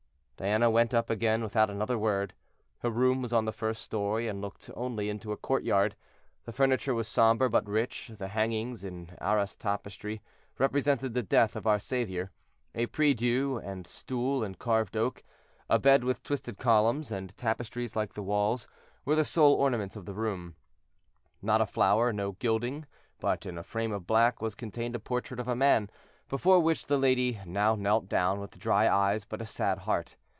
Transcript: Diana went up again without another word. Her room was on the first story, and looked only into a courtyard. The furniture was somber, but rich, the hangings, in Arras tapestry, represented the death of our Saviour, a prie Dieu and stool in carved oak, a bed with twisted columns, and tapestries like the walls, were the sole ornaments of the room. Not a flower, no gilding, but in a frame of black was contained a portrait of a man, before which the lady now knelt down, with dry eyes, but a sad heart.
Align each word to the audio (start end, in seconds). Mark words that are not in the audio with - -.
Diana 0.43 0.71
went 0.71 0.91
up 0.91 1.11
again 1.11 1.43
without 1.43 1.69
another 1.69 1.99
word. 1.99 2.33
Her 2.79 2.89
room 2.89 3.21
was 3.21 3.31
on 3.31 3.45
the 3.45 3.51
first 3.53 3.83
story, 3.83 4.27
and 4.27 4.41
looked 4.41 4.71
only 4.75 5.07
into 5.07 5.31
a 5.31 5.37
courtyard. 5.37 5.95
The 6.45 6.51
furniture 6.51 6.95
was 6.95 7.07
somber, 7.07 7.47
but 7.47 7.69
rich, 7.69 8.09
the 8.17 8.29
hangings, 8.29 8.83
in 8.83 9.15
Arras 9.21 9.55
tapestry, 9.55 10.19
represented 10.57 11.13
the 11.13 11.21
death 11.21 11.55
of 11.55 11.67
our 11.67 11.77
Saviour, 11.77 12.31
a 12.73 12.87
prie 12.87 13.13
Dieu 13.13 13.57
and 13.57 13.85
stool 13.85 14.43
in 14.43 14.55
carved 14.55 14.97
oak, 14.97 15.21
a 15.69 15.77
bed 15.77 16.03
with 16.03 16.23
twisted 16.23 16.57
columns, 16.57 17.11
and 17.11 17.37
tapestries 17.37 17.95
like 17.95 18.13
the 18.13 18.23
walls, 18.23 18.67
were 19.05 19.15
the 19.15 19.23
sole 19.23 19.53
ornaments 19.53 19.95
of 19.95 20.07
the 20.07 20.15
room. 20.15 20.55
Not 21.43 21.61
a 21.61 21.67
flower, 21.67 22.11
no 22.11 22.31
gilding, 22.31 22.87
but 23.19 23.45
in 23.45 23.59
a 23.59 23.63
frame 23.63 23.91
of 23.91 24.07
black 24.07 24.41
was 24.41 24.55
contained 24.55 24.95
a 24.95 24.99
portrait 24.99 25.39
of 25.39 25.47
a 25.47 25.55
man, 25.55 25.91
before 26.29 26.59
which 26.59 26.87
the 26.87 26.97
lady 26.97 27.39
now 27.45 27.75
knelt 27.75 28.07
down, 28.09 28.39
with 28.39 28.57
dry 28.57 28.89
eyes, 28.89 29.23
but 29.23 29.39
a 29.39 29.45
sad 29.45 29.77
heart. 29.77 30.17